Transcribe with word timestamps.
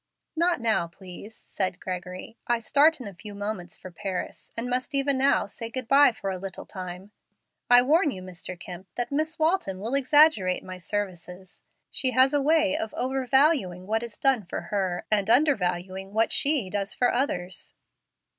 "Not 0.35 0.59
now, 0.59 0.87
please," 0.87 1.35
said 1.35 1.79
Gregory. 1.79 2.35
"I 2.47 2.57
start 2.57 2.99
in 2.99 3.07
a 3.07 3.13
few 3.13 3.35
moments 3.35 3.77
for 3.77 3.91
Paris, 3.91 4.51
and 4.57 4.67
must 4.67 4.95
even 4.95 5.15
now 5.15 5.45
say 5.45 5.69
good 5.69 5.87
by 5.87 6.11
for 6.11 6.31
a 6.31 6.39
little 6.39 6.65
time. 6.65 7.11
I 7.69 7.83
warn 7.83 8.09
you, 8.09 8.23
Mr. 8.23 8.59
Kemp, 8.59 8.87
that 8.95 9.11
Miss 9.11 9.37
Walton 9.37 9.79
will 9.79 9.93
exaggerate 9.93 10.63
my 10.63 10.77
services. 10.77 11.61
She 11.91 12.13
has 12.13 12.33
a 12.33 12.41
way 12.41 12.75
of 12.75 12.95
overvaluing 12.95 13.85
what 13.85 14.01
is 14.01 14.17
done 14.17 14.41
for 14.47 14.61
her, 14.73 15.05
and 15.11 15.29
undervaluing 15.29 16.13
what 16.13 16.31
she 16.33 16.71
does 16.71 16.95
for 16.95 17.13
others." 17.13 17.75